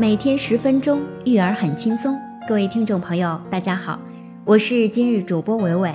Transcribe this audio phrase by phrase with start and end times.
[0.00, 2.16] 每天十分钟，育儿很轻松。
[2.46, 3.98] 各位听众朋友，大家好，
[4.44, 5.92] 我是今日主播伟伟。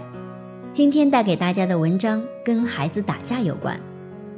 [0.74, 3.80] 今天带给大家的文章跟孩子打架有关。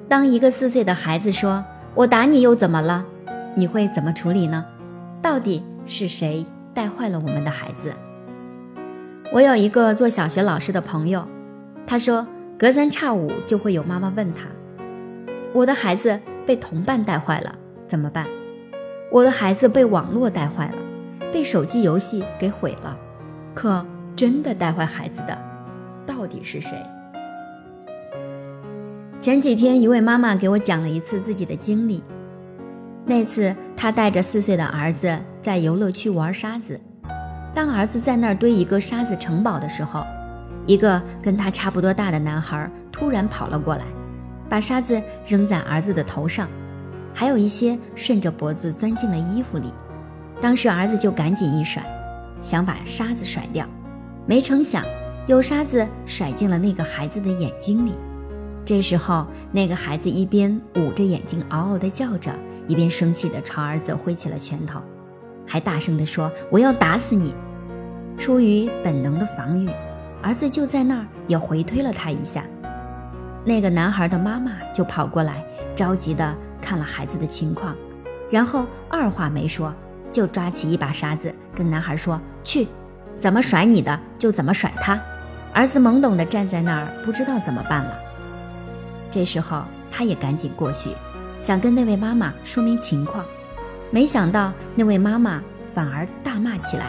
[0.08, 1.66] 当一个四岁的孩子说
[1.96, 3.04] “我打你又怎么了”，
[3.58, 4.63] 你会怎么处理呢？
[5.20, 7.92] 到底是谁带坏了我们的孩子？
[9.34, 11.28] 我有一个做小学老师的朋友，
[11.88, 14.46] 他说隔三差五就会有妈妈问他
[15.54, 17.55] ：“我的孩子被同伴带坏了，
[17.88, 18.27] 怎么办？
[19.16, 20.76] 我的孩子被网络带坏了，
[21.31, 22.98] 被手机游戏给毁了。
[23.53, 25.38] 可真的带坏孩子的，
[26.05, 26.72] 到底是谁？”
[29.17, 32.03] 前几天，一位妈妈给我讲了一次自己的经历。
[33.05, 36.77] 那次，她带着四岁的儿子在游乐区玩沙子。
[37.53, 40.05] 当儿子在那儿堆一个沙子城堡的时候，
[40.66, 43.86] 一个跟他差不多大的男孩突然跑了过来，
[44.50, 46.50] 把沙子扔在儿子的头上，
[47.15, 49.73] 还有一些顺着脖子钻进了衣服里。
[50.41, 51.81] 当时儿子就赶紧一甩，
[52.41, 53.66] 想把沙子甩掉，
[54.27, 54.83] 没成想
[55.25, 57.94] 有沙子甩进了那个孩子的眼睛里。
[58.66, 62.31] 这时候，那个孩子一边捂着眼睛嗷嗷地叫着，
[62.67, 64.81] 一边生气地朝儿子挥起了拳头，
[65.47, 67.33] 还大声地说：“我要打死你！”
[68.17, 69.69] 出于本能的防御，
[70.22, 72.44] 儿子就在那儿也回推了他一下。
[73.45, 76.35] 那个男孩的妈妈就跑过来，着急地
[76.66, 77.75] 看了孩子的情况，
[78.31, 79.71] 然后二话没说，
[80.11, 82.67] 就抓起一把沙子跟男孩说：“去，
[83.19, 84.99] 怎么甩你的就怎么甩他。”
[85.53, 87.95] 儿子懵懂地站在那儿，不知道怎么办了。
[89.11, 90.89] 这时候，他也赶紧过去，
[91.39, 93.23] 想跟那位妈妈说明情况，
[93.91, 95.39] 没想到那位妈妈
[95.73, 96.88] 反而大骂起来。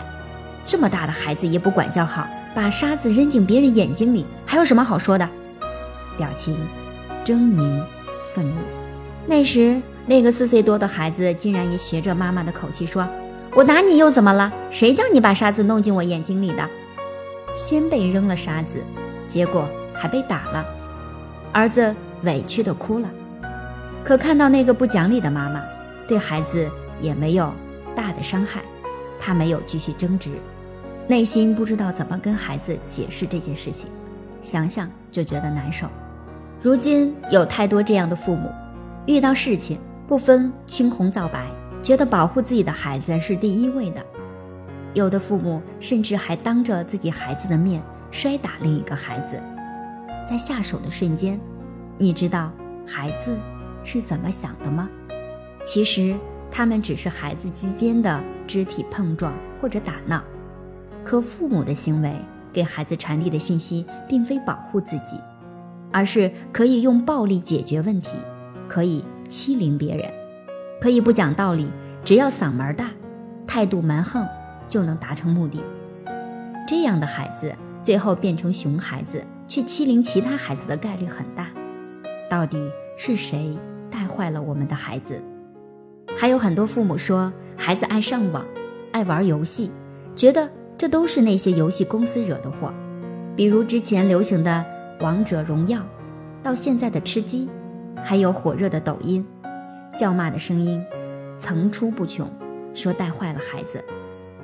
[0.64, 5.28] 这么大的孩子也不管教好，把沙子扔进别人眼睛里，还有什么好说的？
[6.16, 6.56] 表情
[7.24, 7.84] 狰狞、
[8.34, 8.56] 愤怒。
[9.28, 13.06] 那时，那个四岁多的孩子竟然也学着妈妈的口气说
[13.54, 14.52] ：“我打你又怎么了？
[14.70, 16.68] 谁叫你把沙子弄进我眼睛里的？”
[17.56, 18.82] 先被扔了沙子，
[19.26, 20.64] 结果还被打了。
[21.52, 23.10] 儿子委屈的哭了。
[24.04, 25.60] 可看到那个不讲理的妈妈，
[26.06, 26.68] 对孩子
[27.00, 27.52] 也没有
[27.96, 28.62] 大的伤害，
[29.18, 30.30] 他没有继续争执。
[31.08, 33.88] 内心不知道怎么跟孩子解释这件事情，
[34.40, 35.88] 想想就觉得难受。
[36.60, 38.50] 如今有太多这样的父母，
[39.06, 39.78] 遇到事情
[40.08, 41.46] 不分青红皂白，
[41.80, 44.04] 觉得保护自己的孩子是第一位的。
[44.94, 47.80] 有的父母甚至还当着自己孩子的面
[48.10, 49.40] 摔打另一个孩子。
[50.28, 51.38] 在下手的瞬间，
[51.96, 52.50] 你知道
[52.84, 53.36] 孩子
[53.84, 54.88] 是怎么想的吗？
[55.64, 56.16] 其实
[56.50, 60.20] 他们只是孩子之间的肢体碰撞或者打闹。
[61.04, 62.12] 可父母的行为
[62.52, 65.16] 给孩子传递的信息，并非保护自己，
[65.92, 68.16] 而是可以用暴力解决问题，
[68.68, 70.10] 可以欺凌别人，
[70.80, 71.68] 可以不讲道理，
[72.04, 72.90] 只要嗓门大，
[73.46, 74.26] 态度蛮横，
[74.68, 75.62] 就能达成目的。
[76.66, 81.48] 这样的孩子最后变成熊孩子，去欺凌其他孩子的概率很大。
[82.28, 82.58] 到底
[82.96, 83.56] 是谁
[83.90, 85.22] 带坏了我们的孩子？
[86.16, 88.44] 还有很多父母说，孩子爱上网，
[88.92, 89.70] 爱玩游戏，
[90.14, 90.50] 觉得。
[90.78, 92.70] 这都是那些游戏公司惹的祸，
[93.34, 94.62] 比如之前流行的
[95.02, 95.78] 《王者荣耀》，
[96.42, 97.48] 到现在的吃鸡，
[98.02, 99.26] 还有火热的抖音，
[99.96, 100.84] 叫骂的声音
[101.38, 102.30] 层出不穷，
[102.74, 103.82] 说带坏了孩子。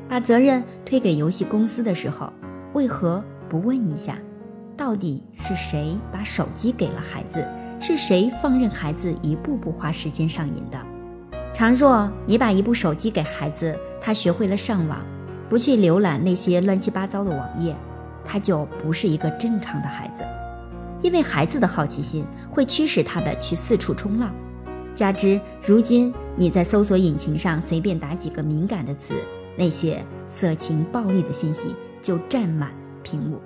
[0.09, 2.33] 把责任推给游戏公司的时候，
[2.75, 4.19] 为何不问一下，
[4.77, 7.47] 到底是谁把手机给了孩子？
[7.81, 10.79] 是谁放任孩子一步步花时间上瘾的？
[11.55, 14.99] 倘若你把一部手机给孩子，他学会了上网。
[15.49, 17.77] 不去浏览那些乱七八糟的网页，
[18.25, 20.25] 他就不是一个正常的孩子。
[21.03, 24.33] 因为孩子的好奇心会驱使他们去四处冲浪。
[24.95, 29.15] 加之如今你在搜索引擎上随便打几个敏感的词，
[29.57, 32.71] 那些色情暴力的信息就占满
[33.03, 33.41] 屏幕。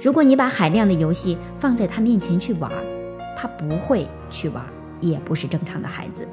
[0.00, 2.70] 如果你把海量的游戏放在他面前去玩，
[3.36, 4.64] 他不会去玩，
[5.00, 6.26] 也不是正常的孩子。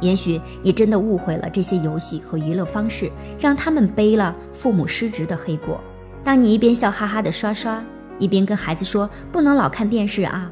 [0.00, 5.80] 也许你真的误会了这些游戏和娱乐方式，让他们背了父母失职的黑锅。
[6.22, 7.82] 当你一边笑哈哈的刷刷，
[8.18, 10.50] 一边跟孩子说不能老看电视啊，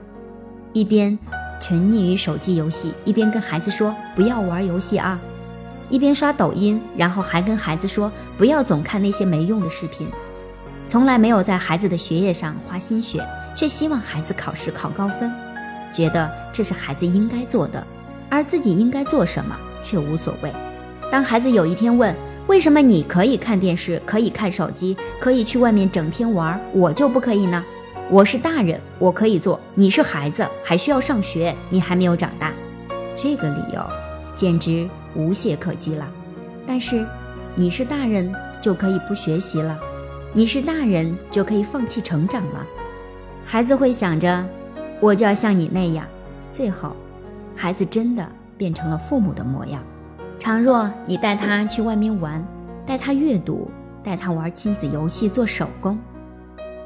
[0.73, 1.19] 一边
[1.61, 5.21] 沉溺于手机游戏，一边跟孩子说不要玩游戏啊，
[5.89, 10.07] 一边刷抖音，然后还跟孩子说不要总看那些没用的视频，
[10.89, 13.27] 从来没有在孩子的学业上花心血，
[13.57, 15.31] 却希望孩子考试考高分，
[15.93, 17.87] 觉得这是孩子应该做的。
[18.29, 20.51] 而自己应该做什么却无所谓。
[21.11, 22.17] 当孩子有一天问
[22.49, 27.65] ：“为什么你可以看电视，可以看手机，可以去外面整天玩，我就不可以呢？”
[28.11, 32.53] 我是大人，我可以做；你是孩子，还需要上学，你还没有长大。
[33.17, 33.81] 这个理由
[34.35, 36.07] 简直无懈可击了。
[36.67, 37.07] 但是，
[37.55, 38.31] 你是大人
[38.61, 39.79] 就可以不学习了，
[40.35, 42.67] 你是大人就可以放弃成长了。
[43.47, 44.45] 孩子会想着，
[45.01, 46.05] 我就要像你那样。
[46.51, 46.95] 最后，
[47.57, 48.29] 孩子真的
[48.59, 49.83] 变成了父母的模样。
[50.43, 52.45] 倘若你带他去外面玩，
[52.85, 53.71] 带他阅读，
[54.03, 55.97] 带他玩亲子游戏、做手工，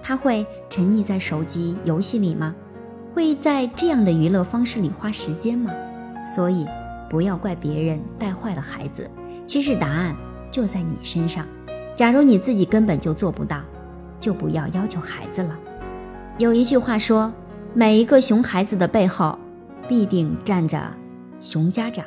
[0.02, 2.54] 他会沉溺在手机游戏里吗？
[3.14, 5.72] 会在这样的娱乐方式里花时间吗？
[6.34, 6.66] 所以，
[7.08, 9.10] 不要怪别人带坏了孩子，
[9.46, 10.14] 其实答案
[10.50, 11.46] 就在你身上。
[11.94, 13.62] 假如你自己根本就做不到，
[14.20, 15.58] 就不要要求孩子了。
[16.36, 17.32] 有一句话说
[17.72, 19.38] ：“每一个熊孩子的背后，
[19.88, 20.78] 必定站着
[21.40, 22.04] 熊家长。”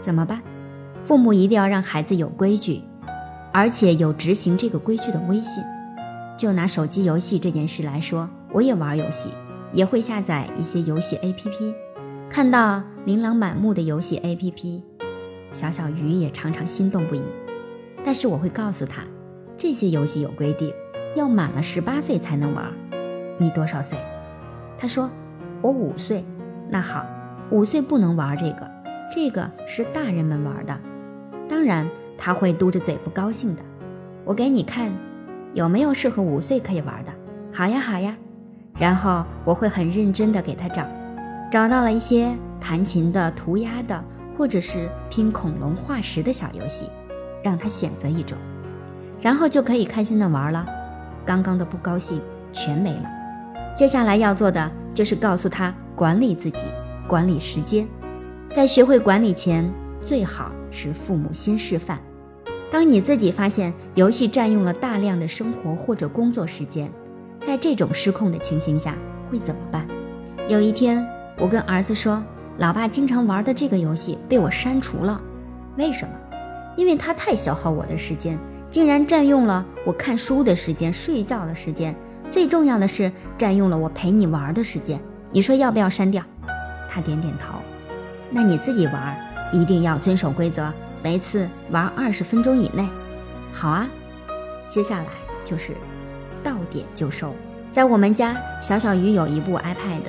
[0.00, 0.40] 怎么办？
[1.04, 2.82] 父母一定要让孩子有规矩，
[3.52, 5.62] 而且有执行这个规矩的威信。
[6.36, 9.30] 就拿手机游戏这件事来说，我也玩游戏，
[9.72, 11.74] 也会下载一些游戏 APP。
[12.28, 14.82] 看到琳琅满目的游戏 APP，
[15.52, 17.22] 小小鱼也常常心动不已。
[18.04, 19.02] 但是我会告诉他，
[19.56, 20.72] 这些游戏有规定，
[21.16, 22.72] 要满了十八岁才能玩。
[23.38, 23.98] 你多少岁？
[24.78, 25.10] 他说
[25.60, 26.24] 我五岁。
[26.70, 27.04] 那好，
[27.50, 28.70] 五岁不能玩这个，
[29.12, 30.78] 这个是大人们玩的。
[31.60, 31.86] 当然
[32.16, 33.62] 他会嘟着嘴不高兴的。
[34.24, 34.90] 我给你看，
[35.52, 37.12] 有没有适合五岁可以玩的？
[37.52, 38.16] 好呀好呀。
[38.78, 40.86] 然后我会很认真的给他找。
[41.52, 44.02] 找到了一些弹琴的、涂鸦的，
[44.38, 46.86] 或者是拼恐龙化石的小游戏，
[47.44, 48.38] 让他选择一种，
[49.20, 50.64] 然后就可以开心的玩了。
[51.26, 52.22] 刚刚的不高兴
[52.54, 53.04] 全没了。
[53.76, 56.64] 接下来要做的就是告诉他管理自己，
[57.06, 57.86] 管理时间。
[58.48, 59.70] 在学会管理前，
[60.04, 62.00] 最好是父母先示范。
[62.70, 66.90] 当你自己发现游戏占用了大量的生活或者工作时间，
[67.40, 68.96] 在这种失控的情形下
[69.30, 69.86] 会怎么办？
[70.48, 71.06] 有一天。
[71.38, 72.22] 我跟儿子说，
[72.58, 75.18] 老爸经常玩的这个游戏被我删除了，
[75.78, 76.12] 为什么？
[76.76, 78.38] 因为它太消耗我的时间，
[78.70, 81.96] 竟然占用了我看书的时间、睡觉的时间，
[82.30, 85.00] 最重要的是占用了我陪你玩的时间。
[85.32, 86.22] 你说要不要删掉？
[86.90, 87.54] 他点点头。
[88.30, 89.16] 那你自己玩，
[89.52, 92.88] 一定要遵守规则，每次玩二十分钟以内。
[93.52, 93.88] 好啊。
[94.68, 95.06] 接下来
[95.44, 95.74] 就是
[96.44, 97.34] 到点就收。
[97.72, 100.02] 在我们家，小小鱼有一部 iPad。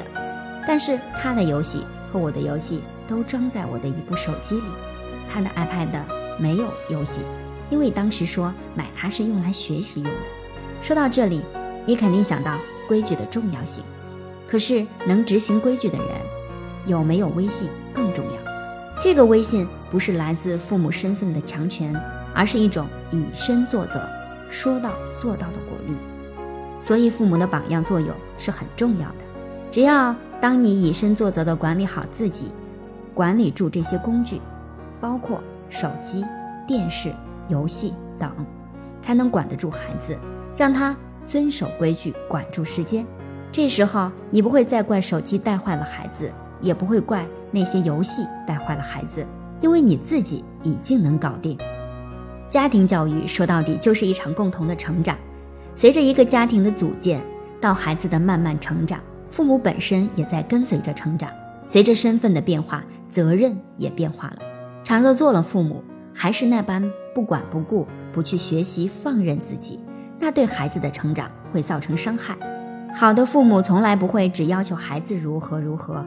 [0.68, 4.68] 但是他的游戏和我的游戏都装在我的一部手机里，
[5.28, 5.90] 他的 iPad
[6.38, 7.22] 没有游戏，
[7.72, 10.20] 因为当时说买它是用来学习用的。
[10.84, 11.42] 说到这里，
[11.88, 13.84] 你肯定想到规矩的重要性，
[14.48, 16.08] 可是能执行规矩的人
[16.86, 18.51] 有没有威信更重要。
[19.02, 21.92] 这个威信不是来自父母身份的强权，
[22.36, 24.00] 而是一种以身作则、
[24.52, 25.96] 说到做到的果律。
[26.80, 29.18] 所以父母的榜样作用是很重要的，
[29.72, 30.16] 只要。
[30.40, 32.48] 当你以身作则地管理好自己，
[33.14, 34.42] 管理住这些工具，
[35.00, 35.40] 包括
[35.70, 36.26] 手机、
[36.68, 37.14] 电视、
[37.48, 38.32] 游戏等，
[39.04, 40.18] 才能管得住孩子，
[40.58, 43.06] 让他遵守规矩，管住时间。
[43.52, 49.26] 这时候，你不会再怪手机带坏了孩子，也不会怪那些游戏带坏了孩子，
[49.60, 51.58] 因为你自己已经能搞定。
[52.50, 55.18] 家庭教育说到底就是一场共同的成长，
[55.76, 57.22] 随着一个家庭的组建，
[57.60, 59.00] 到孩子的慢慢成长。
[59.30, 61.30] 父母本身也在跟随着成长，
[61.66, 64.38] 随着身份的变化，责任也变化了。
[64.84, 65.82] 倘若做了父母，
[66.14, 69.80] 还是那般不管不顾，不去学习，放任自己，
[70.20, 72.36] 那对孩子的成长会造成伤害。
[72.94, 76.06] 好的父母从来不会只要求孩子如何如何，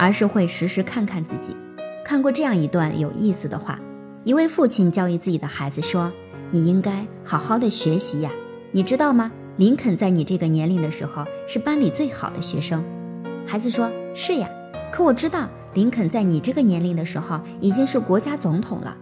[0.00, 1.54] 而是会时时看看自己。
[2.02, 3.78] 看过这样一段有意思的话：
[4.24, 6.10] 一位父亲教育自己的孩子说
[6.50, 8.30] ：“你应该好好的学习呀，
[8.72, 12.82] 你知道吗？”林肯在你这个年龄的时候是班里最好的学生，
[13.46, 14.48] 孩子说：“是呀，
[14.90, 18.96] 可我知道林肯在你这个年龄的时候已经是国家总统了。”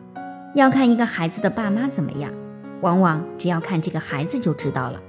[0.57, 2.33] 要看一个孩子的爸妈怎么样，
[2.81, 5.01] 往往只要看这个孩子就知道了，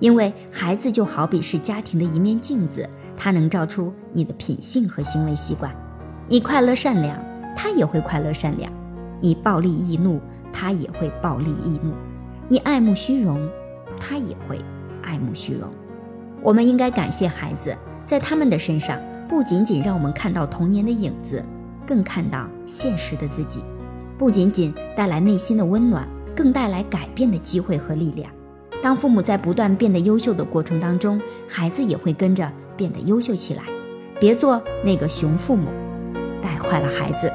[0.00, 5.74] 因为孩子就好比是家庭的一面镜子，他能照出你的品性和行为习惯。
[6.28, 7.18] 你快乐善良，
[7.56, 8.70] 他也会快乐善良；
[9.20, 10.20] 你暴力易怒，
[10.52, 11.92] 他也会暴力易怒；
[12.48, 13.48] 你爱慕虚荣，
[14.00, 14.60] 他也会。
[15.06, 15.68] 爱慕虚荣，
[16.42, 18.98] 我们应该感谢孩子，在他们的身上
[19.28, 21.44] 不仅仅让我们看到童年的影子，
[21.86, 23.62] 更看到现实的自己，
[24.16, 28.32] 不仅仅带来内心的温暖，更带来改变的机会和力量。
[28.84, 33.62] 当父母在不断变得优秀的过程当中，孩子也会跟着变得优秀起来。
[34.20, 35.70] 别做那个熊父母，
[36.42, 37.32] 带坏了孩子。